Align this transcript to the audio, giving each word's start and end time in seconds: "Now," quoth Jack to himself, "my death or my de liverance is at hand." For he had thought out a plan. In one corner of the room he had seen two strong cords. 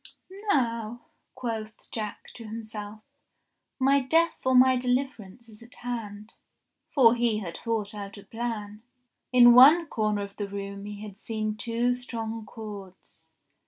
"Now," 0.49 1.01
quoth 1.35 1.91
Jack 1.91 2.31
to 2.33 2.43
himself, 2.45 3.03
"my 3.77 3.99
death 3.99 4.33
or 4.43 4.55
my 4.55 4.75
de 4.75 4.87
liverance 4.87 5.47
is 5.47 5.61
at 5.61 5.75
hand." 5.75 6.33
For 6.89 7.13
he 7.13 7.37
had 7.37 7.57
thought 7.57 7.93
out 7.93 8.17
a 8.17 8.23
plan. 8.23 8.81
In 9.31 9.53
one 9.53 9.85
corner 9.85 10.23
of 10.23 10.37
the 10.37 10.47
room 10.47 10.85
he 10.85 11.03
had 11.03 11.19
seen 11.19 11.55
two 11.55 11.93
strong 11.93 12.47
cords. 12.47 13.27